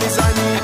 [0.00, 0.60] می‌زنی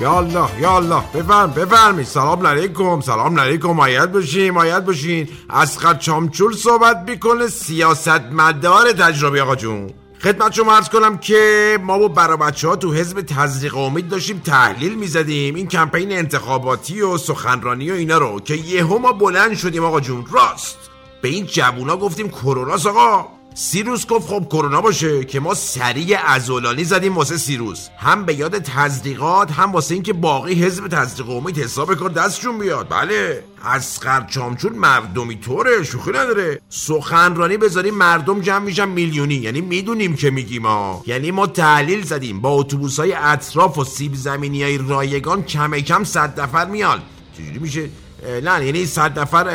[0.00, 3.68] یا الله یا الله بفرم بفرمی سلام علیکم سلام علیکم.
[3.68, 5.28] مایت باشین مایت باشین.
[5.48, 9.90] از چامچول صحبت می‌کنه سیاست مدار تجربه آقا جون.
[10.22, 14.38] خدمت شما عرض کنم که ما با برا بچه ها تو حزب تزریق امید داشتیم
[14.38, 15.54] تحلیل می‌زدیم.
[15.54, 19.84] این کمپین انتخاباتی و سخنرانی و اینا رو که یهو ما بلند شدیم.
[19.84, 20.78] آقا جون راست.
[21.22, 23.41] به این جوونا گفتیم کروناس آقا.
[23.54, 27.88] سیروس گفت خب کرونا باشه که ما سریع ازولانی زدیم واسه سیروس.
[27.98, 32.88] هم به یاد تزریقات هم واسه اینکه باقی حزب تزریق امید حساب کار دستشون بیاد.
[32.88, 33.44] بله.
[33.64, 36.60] از چامچون مردمی طوره شوخی نداره.
[36.68, 39.34] سخنرانی بذاریم مردم جمع میشن میلیونی.
[39.34, 42.40] یعنی می‌دونیم که میگیم ما یعنی ما تحلیل زدیم.
[42.40, 47.02] با اتوبوس های اطراف و سیب زمینی های رایگان کم کم صد نفر میان.
[47.38, 47.88] چجوری میشه؟
[48.22, 49.48] نه یعنی صد نفر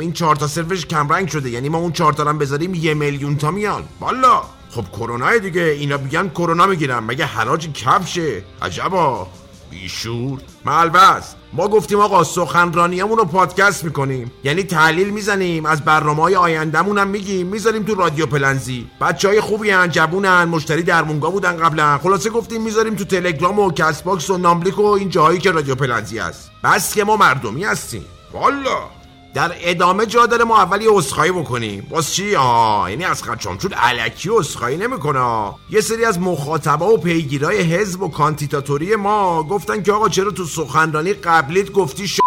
[0.00, 1.50] این چهار تا صرفش کمرنگ شده.
[1.50, 3.84] یعنی ما اون چهار تا هم بذاریم یه میلیون تا میان.
[4.00, 4.42] والا.
[4.70, 6.98] خب کرونا دیگه اینا بیان کرونا می‌گیرن.
[6.98, 9.26] مگه حراج کفشه؟ عجبا.
[9.70, 10.40] بیشور.
[10.64, 14.32] ملبس ما گفتیم آقا سخنرانیمون رو پادکست می‌کنیم.
[14.44, 18.86] یعنی تحلیل می‌زنیم از برنامه های آیندهمون هم میگیم می‌ذاریم تو رادیو پلنزی.
[19.00, 21.98] بچه های خوبی هن جبونن مشتری درمونگا بودن قبلا.
[21.98, 25.74] خلاصه گفتیم می‌ذاریم تو تلگرام و کس باکس و ناملیک و این جاهایی که رادیو
[25.74, 26.50] پلنزی هست.
[26.64, 28.04] بس که ما مردمی هستیم.
[28.32, 28.97] والا!
[29.38, 31.86] در ادامه جا داره ما اولی یه بکنیم.
[31.90, 33.22] باز چی؟ آه یعنی از
[33.58, 35.52] چون علکی اسخایی نمی‌کنه.
[35.70, 40.44] یه سری از مخاطبا و پیگیرای حزب و کانتیتاتوری ما گفتن که آقا چرا تو
[40.44, 42.20] سخنرانی قبلیت گفتی ش...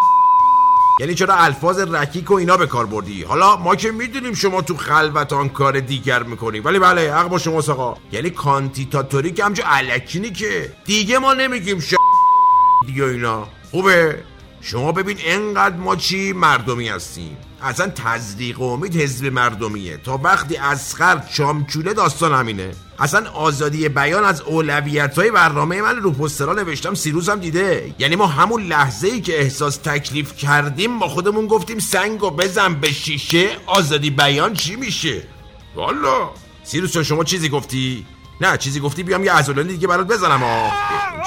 [0.99, 4.77] یعنی چرا الفاظ رکیک و اینا به کار بردی؟ حالا ما که می‌دونیم شما تو
[4.77, 6.59] خلوتان کار دیگر می‌کنی.
[6.59, 7.97] ولی بله حق با شما آقا.
[8.11, 11.93] یعنی کانتیتاتوری که همچه علکی که دیگه ما نمیگیم ش...
[12.87, 13.47] دیگه اینا.
[13.71, 14.23] خوبه؟
[14.61, 17.37] شما ببین انقدر ما چی مردمی هستیم.
[17.63, 19.97] اصلا تزریق و امید حزب مردمیه.
[19.97, 22.71] تا وقتی اسخر چامچوله داستان همینه.
[22.99, 27.93] اصلا آزادی بیان از اولویت های برنامه من رو پسترا نوشتم سیروس هم دیده.
[27.99, 32.73] یعنی ما همون لحظه ای که احساس تکلیف کردیم با خودمون گفتیم سنگ و بزن
[32.73, 35.23] به شیشه آزادی بیان چی میشه؟
[35.75, 36.29] والا.
[36.63, 38.05] سیروس شما چیزی گفتی؟
[38.41, 40.71] نه چیزی گفتی بیام یه ازولانی دیگه برات بزنم ها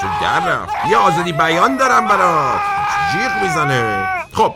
[0.01, 0.73] چون در رفت.
[0.89, 2.74] یه آزادی بیان دارم برات.
[3.11, 4.07] جیغ می‌زنه.
[4.33, 4.53] خب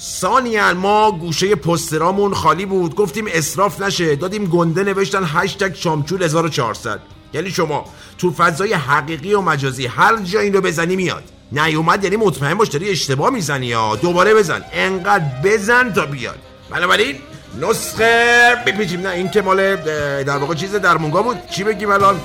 [0.00, 2.94] ثانیا ما گوشه پسترامون خالی بود.
[2.94, 4.16] گفتیم اصراف نشه.
[4.16, 7.00] دادیم گنده نوشتن هشتگ شامچول 1400
[7.32, 7.84] یعنی شما
[8.18, 11.24] تو فضای حقیقی و مجازی هر جا این رو بزنی میاد.
[11.52, 14.64] نیومد یعنی مطمئن باش داری اشتباه می‌زنی یا دوباره بزن.
[14.72, 16.38] انقدر بزن تا بیاد.
[16.70, 17.16] بنابراین
[17.60, 19.00] نسخه بپیچیم.
[19.00, 19.76] نه این که مال
[20.22, 21.36] در واقع چیز درمونگا بود.
[21.50, 22.20] چی بگیم الان؟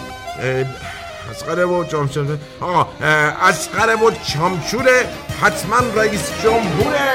[1.31, 2.88] اسقره و چامچوره آقا
[3.41, 5.06] اسقره و چامچوره
[5.41, 7.09] حتما رئیس جمهوره.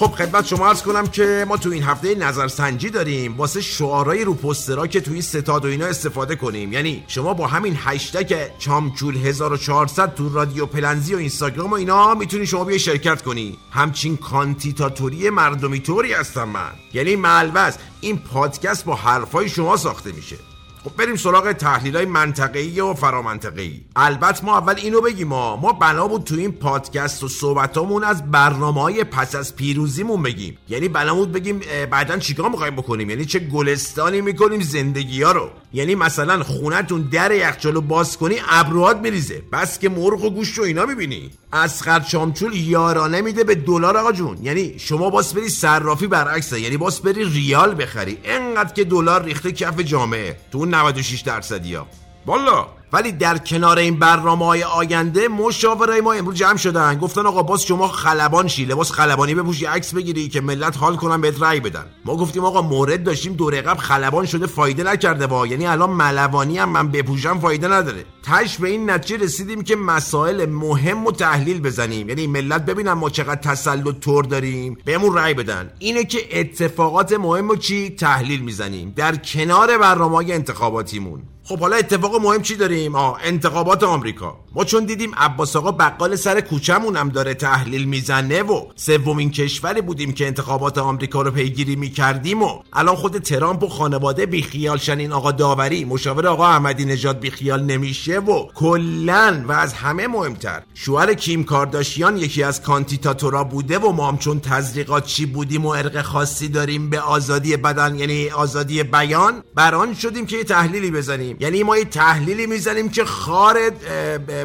[0.00, 3.36] خب خدمت شما عرض کنم که ما تو این هفته نظرسنجی داریم.
[3.36, 6.72] واسه شعارهای رو پسترها که توی ستاد و اینا استفاده کنیم.
[6.72, 12.46] یعنی شما با همین هشتگ چامچول 1400 تو رادیو پلنزی و اینستاگرام و اینا می‌تونی
[12.46, 13.58] شما بیا شرکت کنی.
[13.70, 16.72] همچین کانتیتاتوری مردمی طوری هستم من.
[16.94, 20.36] یعنی ملوز این پادکست با حرفای شما ساخته میشه.
[20.84, 23.80] خب بریم سراغ تحلیل های منطقه‌ای و فرامنطقه‌ای.
[23.96, 28.30] البته ما اول اینو بگیم ما ما بنا بود تو این پادکست و صحبتامون از
[28.30, 30.58] برنامه های پس از پیروزیمون بگیم.
[30.68, 31.60] یعنی بنا بود بگیم
[31.90, 37.32] بعدا چیکار می‌خوایم بکنیم؟ یعنی چه گلستانی می‌کنیم زندگی ها رو؟ یعنی مثلا خونتون در
[37.32, 39.42] یخچالو باز کنی ابروهات میریزه.
[39.52, 41.30] بس که مرغ و گوشت و اینا می‌بینی.
[41.52, 44.38] اسقر شامچول یارانه میده به دلار آقا جون.
[44.42, 46.60] یعنی شما باس بری صرافی برعکسه.
[46.60, 48.18] یعنی باس بری ریال بخری.
[48.24, 50.36] انقدر که دلار ریخته کف جامعه.
[50.52, 51.86] تو اون 96 درصدی ها.
[52.26, 52.79] والا.
[52.92, 56.98] ولی در کنار این برنامه های آینده مشاوره ما امروز جمع شدن.
[56.98, 61.20] گفتن آقا باز شما خلبان شی لباس خلبانی بپوشی عکس بگیری که ملت حال کنن
[61.20, 61.84] بهت رأی بدن.
[62.04, 66.58] ما گفتیم آقا مورد داشتیم دور قبل خلبان شده فایده نکرده وا یعنی الان ملوانی
[66.58, 68.04] هم من بپوشم فایده نداره.
[68.22, 72.08] تش به این نتیجه رسیدیم که مسائل مهم و تحلیل بزنیم.
[72.08, 75.70] یعنی ملت ببینن ما چقدر تسلط تور داریم بهمون رأی بدن.
[75.78, 78.92] اینه که اتفاقات مهم و چی؟ تحلیل می‌زنیم.
[78.96, 81.22] در کنار برنامه انتخاباتیمون.
[81.44, 84.36] خب حالا اتفاق مهم چی داریم؟ آه انتخابات آمریکا.
[84.54, 89.80] ما چون دیدیم عباس آقا بقال سر کوچمون هم داره تحلیل می‌زنه و سومین کشوری
[89.80, 95.12] بودیم که انتخابات آمریکا رو پیگیری می‌کردیم و الان خود ترامپ و خانواده بیخیال شنین
[95.12, 101.14] آقا داوری مشاور آقا احمدی نژاد بیخیال نمیشه و کلا و از همه مهمتر شوهر
[101.14, 106.02] کیم کارداشیان یکی از کانتیتاتورا بوده و ما هم چون تزریقات چی بودیم و ارق
[106.02, 111.36] خاصی داریم به آزادی بدن یعنی آزادی بیان بران شدیم که یه تحلیلی بزنیم.
[111.40, 113.56] یعنی ما یه تحلیلی می‌زنیم که خار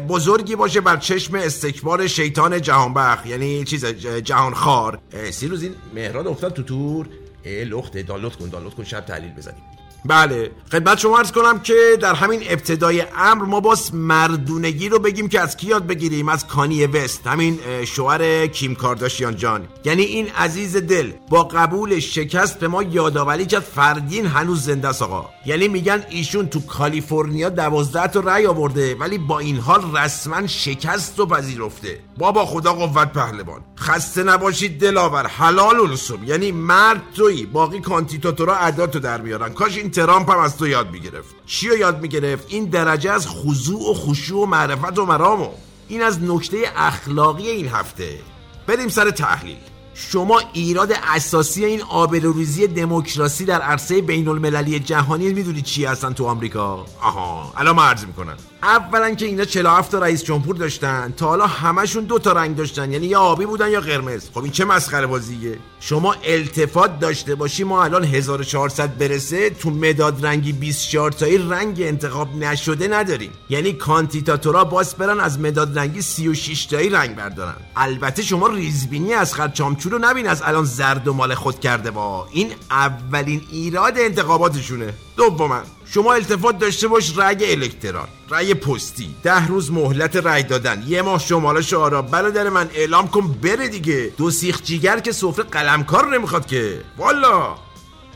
[0.00, 3.84] بزرگی باشه بر چشم استکبار شیطان جهانبخ یعنی چیز
[4.24, 4.98] جهان خار
[5.30, 7.08] سی روز این مهراد افتاد تو تور.
[7.46, 9.62] لخته دالوت کن دالوت کن شب تحلیل بزنیم.
[10.06, 10.50] بله.
[10.72, 15.40] خدمت شما ارز کنم که در همین ابتدای امر ما باز مردونگی رو بگیم که
[15.40, 17.26] از کی یاد بگیریم؟ از کانی وست.
[17.26, 19.68] همین شوهر کیم کارداشیان جان.
[19.84, 25.02] یعنی این عزیز دل با قبول شکست به ما یادآوری کرد فردین هنوز زنده است
[25.02, 25.28] آقا.
[25.46, 31.20] یعنی میگن ایشون تو کالیفرنیا دوازده تا رأی آورده ولی با این حال رسما شکست
[31.20, 31.98] و پذیرفته.
[32.18, 33.60] بابا خدا قوت پهلوان.
[33.78, 35.26] خسته نباشید دلاور.
[35.26, 37.46] حلال الصبح یعنی مرد تویی.
[37.46, 39.52] باقی کانتیتاتورا عداتو در میارن.
[39.52, 41.34] کاش این ترامپ هم از تو یاد می‌گرفت.
[41.46, 45.50] چی یاد می‌گرفت؟ این درجه از خضوع و خشوع و معرفت و مرامو.
[45.88, 48.18] این از نکته اخلاقی این هفته.
[48.66, 49.56] بریم سر تحلیل.
[49.98, 56.26] شما ایراد اساسی این آبروریزی دموکراسی در عرصه بین المللی جهانی می‌دونید چی هستن تو
[56.26, 61.46] آمریکا؟ آها الان عرض می‌کنن اولا که اینا 47 تا رئیس جمهور داشتن تا حالا
[61.46, 64.30] همشون دو تا رنگ داشتن یعنی یا آبی بودن یا قرمز.
[64.34, 70.26] خب این چه مسخره بازیه شما التفات داشته باشی ما الان 1400 برسه تو مداد
[70.26, 73.30] رنگی 24 تایی رنگ انتخاب نشده نداریم.
[73.48, 77.56] یعنی کانتیتاتورا باز برن از مداد رنگی 36 تایی رنگ بردارن.
[77.76, 79.48] البته شما ریزبینی از خر
[79.86, 82.28] چامچو رو نبین از الان زرد و مال خود کرده با.
[82.32, 84.94] این اولین ایراد انتخاباتشونه.
[85.16, 89.14] دوما شما التفات داشته باش رأی الکترال رأی پستی.
[89.22, 90.84] ده روز مهلت رأی دادن.
[90.86, 94.12] یه ماه شمالش آرا برادر من اعلام کن بره دیگه.
[94.16, 96.80] دو سیخ جیگر که سفره قلمکار نمی‌خواد که.
[96.98, 97.54] والا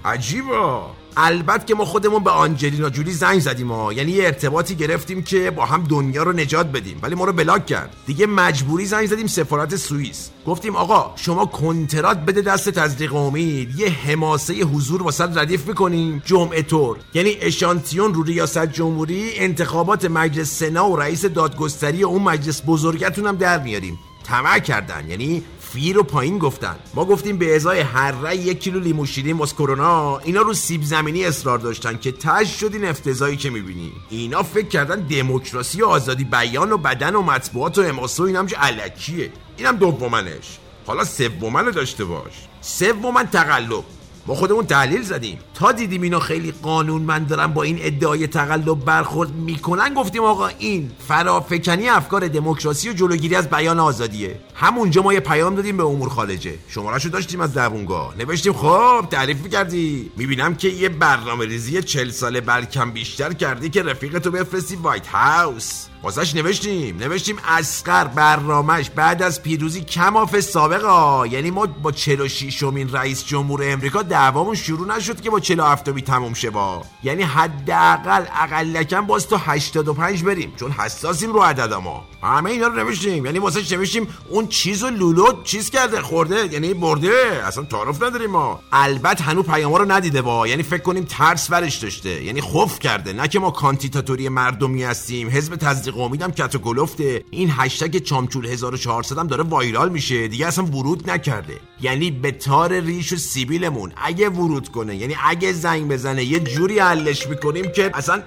[0.05, 0.91] عجیبا.
[1.17, 3.93] البته که ما خودمون به آنجلینا جولی زنگ زدیم ها.
[3.93, 6.99] یعنی یه ارتباطی گرفتیم که با هم دنیا رو نجات بدیم.
[7.03, 7.97] ولی ما رو بلاک کرد.
[8.07, 10.31] دیگه مجبوری زنگ زدیم سفارت سوئیس.
[10.47, 13.79] گفتیم آقا شما کنترات بده دست تزریق امید.
[13.79, 16.23] یه حماسه حضور واسط ردیف می‌کنیم.
[16.25, 16.97] جمعه طور.
[17.15, 23.37] یعنی اشانتیون رو ریاست جمهوری انتخابات مجلس سنا و رئیس دادگستری اون مجلس بزرگتون هم
[23.37, 23.99] در میاریم.
[24.25, 25.09] طمع کردن.
[25.09, 25.43] یعنی
[25.73, 26.77] فی رو پایین گفتن.
[26.95, 30.83] ما گفتیم به ازای هر رای یک کیلو لیمو شیرین واس کرونا اینا رو سیب
[30.83, 33.93] زمینی اصرار داشتن که تش شد این افتضایی که می‌بینی.
[34.11, 38.47] اینا فکر کردن دموکراسی و آزادی بیان و بدن و مطبوعات و حماسه و اینم
[38.47, 39.33] چه علکیه.
[39.57, 40.59] اینم دومنش.
[40.87, 42.33] حالا سومن رو داشته باش.
[42.61, 43.85] سومن تقلب.
[44.31, 45.39] ما خودمون تحلیل زدیم.
[45.55, 50.91] تا دیدیم اینا خیلی قانونمند دارن با این ادعای تقلب برخورد می‌کنن گفتیم آقا این
[51.09, 54.41] فرافکنی افکار دموکراسی و جلوگیری از بیان آزادیه.
[54.55, 56.55] همونجا ما یه پیام دادیم به امور خارجه.
[56.69, 60.11] شمارهشو داشتیم از دوونگاه نوشتیم خب تعریف می‌کردی.
[60.17, 65.87] می‌بینم که یه برنامه ریزی چل ساله بلکم بیشتر کردی که رفیقتو بفرستی وایت هاوس.
[66.03, 66.97] واسش نوشتیم.
[66.97, 73.61] نوشتیم اسقر برنامهش بعد از پیروزی کماف سابقا یعنی ما با 46 امین رئیس جمهور
[73.65, 79.29] امریکا دعوامون شروع نشد که با 47 بی تموم شه با یعنی حداقل اقلکم باز
[79.29, 82.05] تا 85 بریم چون حساسیم رو عدد ما.
[82.23, 83.27] همه اینا رو نوشتیم.
[83.27, 87.43] یعنی واسه نوشتیم؟ اون چیز و لولو چیز کرده خورده یعنی برده.
[87.47, 88.61] اصلا تعارف نداریم ما.
[88.73, 92.25] البته هنوز پیاما رو ندیده با یعنی فکر کنیم ترس ورش داشته.
[92.25, 93.13] یعنی خوف کرده.
[93.13, 95.29] نه که ما کانتیتاتوری مردمی هستیم.
[95.29, 100.29] حزب تصدیق امیدم کت و گلفته این هشتگ چامچول 1400 هم داره وایرال میشه.
[100.29, 101.61] دیگه اصلا ورود نکرده.
[101.81, 103.93] یعنی به تار ریش و سیبیلمون.
[104.03, 108.23] اگه ورود کنه یعنی اگه زنگ بزنه یه جوری حلش می‌کنیم که اصلا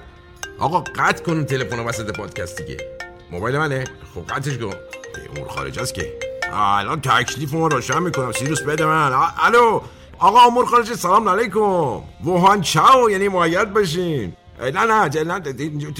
[0.60, 2.78] آقا قطع کنون تلفن وسط پادکست دیگه.
[3.32, 3.84] موبایل منه.
[4.16, 4.74] خب قطعش کن.
[5.36, 6.14] امور خارج است که.
[6.54, 8.32] الان تکلیف ما روشن می‌کنم.
[8.32, 9.12] سیروس بده من.
[9.44, 9.82] الو.
[10.20, 12.02] آقا امور خارج سلام علیکم.
[12.26, 13.10] ووهان چاو.
[13.10, 15.40] یعنی معید باشین نه نه نه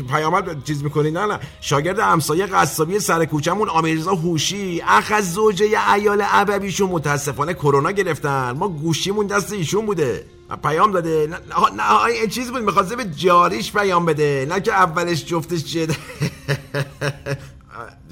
[0.10, 1.40] پیامت چیز می‌کنی؟ نه نه.
[1.62, 4.82] شاگرد همسایه قصابی سر کوچمون آمیرزا هوشی.
[4.88, 8.52] اخ از زوجه ایال عببیشون متاسفانه کرونا گرفتن.
[8.52, 10.26] ما گوشیمون دست ایشون بوده.
[10.64, 11.28] پیام داده.
[11.28, 11.38] نه,
[11.76, 12.62] نه, نه چیز بود.
[12.62, 14.48] می‌خواسته به جاریش پیام بده.
[14.50, 15.88] نه که اولش جفتش چیه؟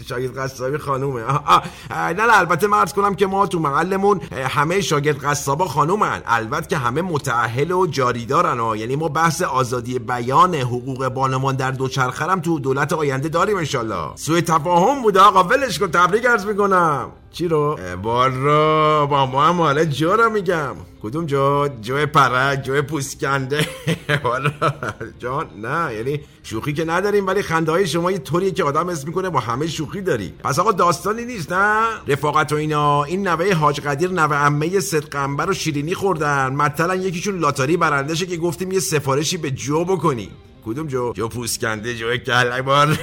[0.03, 1.23] شاگرد قصابی خانومه.
[1.91, 6.21] نه نه البته مرز کنم که ما تو محلمون همه شاگرد قصابا خانومن.
[6.25, 8.75] البته که همه متعهل و جاری دارن ها.
[8.75, 14.41] یعنی ما بحث آزادی بیان حقوق بانوان در دوچرخرم تو دولت آینده داریم انشالله سوی
[14.41, 17.11] تفاهم بوده آقا ولش کن تبریک عرض می‌کنم.
[17.33, 20.75] چی رو؟ بارا با ما هم حالا جو رو میگم.
[21.03, 23.67] کدوم جو؟ جو پرک جو پوسکنده.
[24.23, 24.51] والا
[25.19, 29.07] جان نه یعنی شوخی که نداریم ولی خنده های شما یه طوریه که آدم اسم
[29.07, 30.33] می‌کنه با همه شوخی داری.
[30.43, 33.03] پس آقا داستانی نیست نه؟ رفاقت و اینا.
[33.03, 36.53] این نوه حاج قدیر نوه عمه صدقنبر و شیرینی خوردن.
[36.53, 40.29] مثلا یکیشون لاتاری برندشه که گفتیم یه سفارشی به جو بکنی.
[40.65, 42.97] کدوم جو؟ جو پوسکنده جو کله بار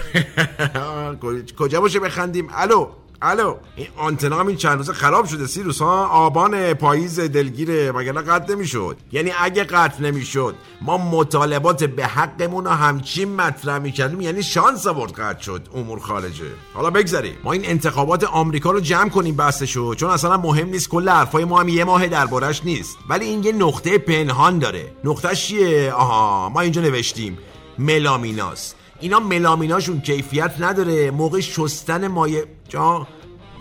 [1.58, 2.86] کجا باشه بخندیم؟ الو.
[3.22, 8.20] الو این آنتنا هم این چند روزه خراب شده سیروس ها؟ آبان پاییز دلگیره وگرنه
[8.20, 8.96] قطع نمی‌شد.
[9.12, 15.12] یعنی اگه قطع نمی‌شد ما مطالبات به حقمون رو همچین مطرح می‌کردیم یعنی شانس آورد
[15.12, 16.44] قطع شد امور خارجه.
[16.74, 21.08] حالا بگذاریم ما این انتخابات آمریکا رو جمع کنیم بحثشو چون اصلا مهم نیست کل
[21.08, 22.96] حرفای ما هم یه ماه دربارش نیست.
[23.08, 24.92] ولی این یه نقطه پنهان داره.
[25.04, 27.38] نقطه چیه؟ آها ما اینجا نوشتیم.
[27.78, 28.74] ملامیناس.
[29.00, 33.06] اینا ملامیناشون کیفیت نداره موقع شستن مایه جا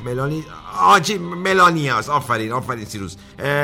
[0.06, 0.44] ملانی
[0.78, 3.16] آجی ملانیاس آفرین آفرین سیروس.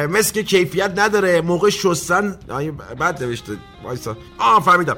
[0.10, 2.40] مثل که کیفیت نداره موقع شستن
[3.00, 3.54] بعد نوشته
[3.84, 4.18] وایسا.
[4.38, 4.98] آه فهمیدم.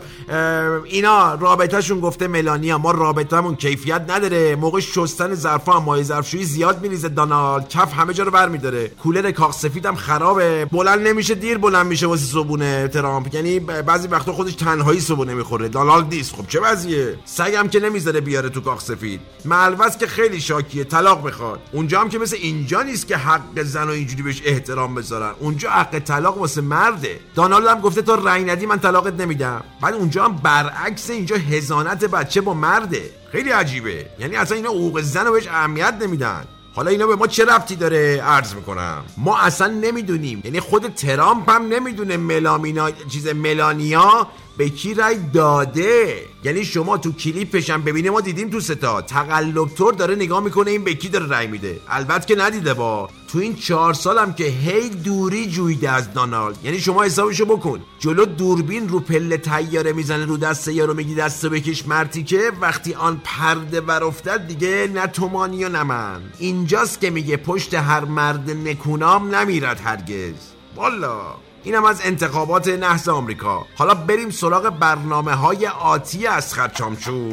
[0.83, 4.55] اینا رابطهشون گفته ملانیا ما رابطهمون کیفیت نداره.
[4.55, 7.09] موقع شستن ظرفا هم مایه ظرفشویی زیاد میریزه.
[7.09, 10.65] دانالد کف همه جا رو بر میداره کولر کاخ سفیدم خرابه.
[10.65, 13.35] بلند نمیشه دیر بلند میشه واسه صبونه ترامپ.
[13.35, 15.67] یعنی بعضی وقتا خودش تنهایی صبونه می‌خوره.
[15.67, 16.35] دانالد نیست.
[16.35, 19.21] خب چه وضعیه؟ سگم که نمی‌ذاره بیاره تو کاخ سفید.
[19.45, 20.83] ملوس که خیلی شاکیه.
[20.83, 21.59] طلاق می‌خواد.
[21.71, 25.33] اونجا هم که مثل اینجا نیست که حق زن و اینجوری بهش احترام بذارن.
[25.39, 27.19] اونجا حق طلاق واسه مرده.
[27.35, 29.63] دانالد هم گفته تو رأی ندی من طلاقت نمیدم.
[29.81, 33.09] بعد اونجا هم برعکس اینجا هزانت بچه با مرده.
[33.31, 34.05] خیلی عجیبه.
[34.19, 36.43] یعنی اصلا اینا حقوق زن رو بهش اهمیت نمیدن.
[36.75, 39.03] حالا اینا به ما چه ربطی داره؟ عرض می‌کنم.
[39.17, 40.41] ما اصلا نمی‌دونیم.
[40.43, 47.11] یعنی خود ترامپ هم نمی‌دونه ملامینا چیز ملانیا به کی رای داده؟ یعنی شما تو
[47.11, 51.09] کلیپش هم ببینه ما دیدیم تو ستا تقلب طور داره نگاه می‌کنه این به کی
[51.09, 51.79] داره رای میده.
[51.89, 53.09] البته که ندیده با.
[53.27, 57.79] تو این چهار سالم که هی دوری جویده از دانالد یعنی شما حسابشو بکن.
[57.99, 62.93] جلو دوربین رو پله تیاره می‌زنه رو دست یارو میگی دست بکش مرتی که وقتی
[62.93, 66.21] آن پرده بر افتد دیگه نه تومانی و نه من.
[66.39, 70.33] اینجاست که میگه پشت هر مرد نکونام نمیرد هرگز.
[70.75, 71.21] والا.
[71.65, 73.65] اینم از انتخابات نحس آمریکا.
[73.75, 77.29] حالا بریم سراغ برنامه های آتی از خرچامچو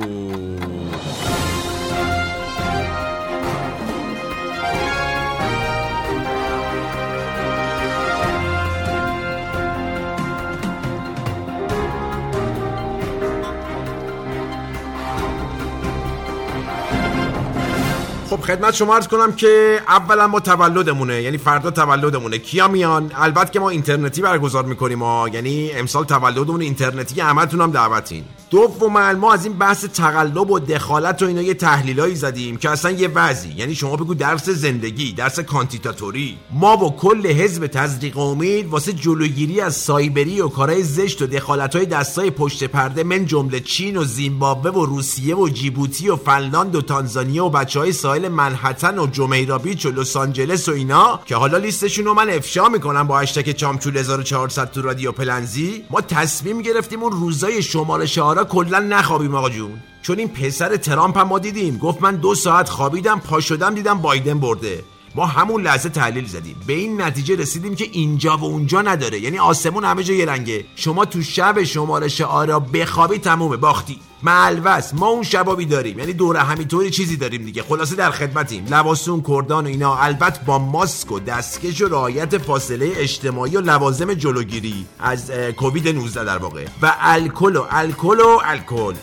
[18.33, 22.39] خب خدمت شما عرض کنم که اولا ما تولدمونه یعنی فردا تولدمونه.
[22.39, 27.71] کیا میان؟ البته که ما اینترنتی برگزار می‌کنیم ما یعنی امسال تولدمون اینترنتی همتون هم
[27.71, 28.25] دعوتین.
[28.51, 32.91] دوما ما از این بحث تقلب و دخالت و اینا یه تحلیلایی زدیم که اصلا
[32.91, 33.53] یه وضعی.
[33.53, 36.39] یعنی شما بگو درس زندگی درس کانتیتاتوری.
[36.51, 41.87] ما با کل حزب تزریق امید واسه جلوگیری از سایبری و کارهای زشت و دخالت‌های
[41.87, 46.83] دستای پشت پرده من جمله چین و زیمبابوه و روسیه و جیبوتی و فنلاند و
[46.83, 51.59] تانزانیا و بچهای ساحل منهتن و جمیرا بیچ و لس آنجلس و اینا که حالا
[51.59, 55.85] لیستشون رو من افشا می‌کنم با هشتگ چامچول 1400 تو رادیو پلنزی.
[55.91, 59.83] ما تصمیم گرفتیم اون روزای شماره شعارا کلا نخوابیم آقا جون.
[60.03, 61.79] چون این پسر ترامپ هم ما دیدیم.
[61.79, 64.85] گفت من دو ساعت خوابیدم پا شدم دیدم بایدن برده.
[65.15, 66.57] ما همون لحظه تحلیل زدیم.
[66.67, 69.21] به این نتیجه رسیدیم که اینجا و اونجا نداره.
[69.21, 70.65] یعنی آسمون همه جا یه رنگه.
[70.77, 73.57] شما تو شب شماره شعارا بخوابی تمومه.
[73.57, 74.01] باختی.
[74.23, 75.99] ملوس ما اون شبابی داریم.
[75.99, 77.63] یعنی دوره همینطوری چیزی داریم دیگه.
[77.63, 78.67] خلاصه در خدمتیم.
[78.71, 79.97] لباسون کردان و اینا.
[79.97, 86.25] البته با ماسک و دستکش و رعایت فاصله اجتماعی و لوازم جلوگیری از کووید 19
[86.25, 86.65] در واقع.
[86.83, 88.95] و الکل و الکل و الکل.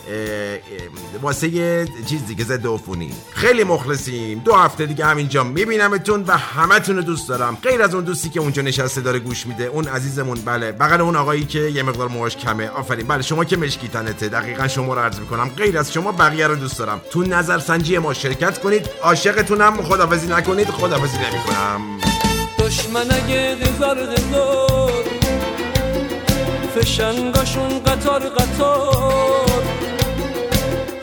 [1.22, 3.12] واسه چیز دیگه ضد عفونی.
[3.34, 4.38] خیلی مخلصیم.
[4.38, 7.58] دو هفته دیگه همینجا میبینمتون و همتون رو دوست دارم.
[7.62, 10.72] غیر از اون دوستی که اونجا نشسته داره گوش میده اون عزیزمون بله.
[10.72, 12.68] بغل اون آقایی که یه مقدار موهاش کمه.
[12.68, 13.06] آفرین.
[13.06, 16.56] بله شما که مشکی تنته دقیقا شما رو عرض می‌کنم غیر از شما بقیه رو
[16.56, 17.00] دوست دارم.
[17.10, 21.80] تو نظرسنجی ما شرکت کنید عاشقتونم خدافزی نکنید خدافزی نمی‌کنم.
[22.58, 25.04] دشمن اگه غزار غزار
[26.74, 29.62] فشنگاشون قطار قطار.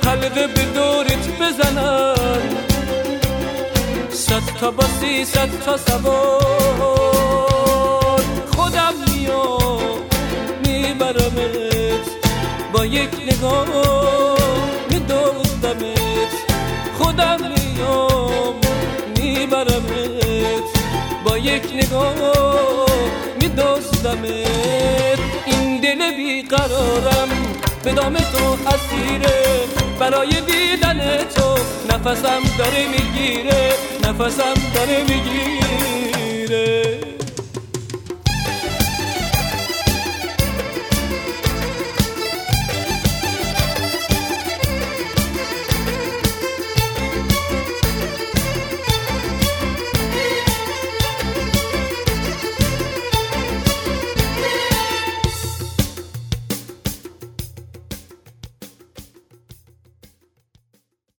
[0.04, 2.50] حلقه به دورت بزنن
[4.10, 6.42] صد تا باسی صد تا سوار.
[8.56, 10.00] خودم میام
[10.66, 11.67] میبرمت.
[12.78, 13.68] با یک نگاه
[14.90, 16.34] میدوزدمت
[16.98, 18.56] خودم میام
[19.18, 20.68] میبرمت.
[21.26, 22.16] با یک نگاه
[23.42, 27.30] میدوزدمت این دل بیقرارم
[27.84, 29.44] به دام تو اسیره.
[30.00, 31.56] برای دیدن تو
[31.90, 33.74] نفسم داره می‌گیره.
[34.04, 37.07] نفسم داره می‌گیره.